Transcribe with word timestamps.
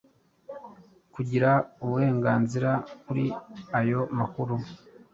kugira 1.13 1.49
uburenganzira 1.83 2.71
kuri 3.03 3.25
ayo 3.79 4.01
makuru. 4.17 4.55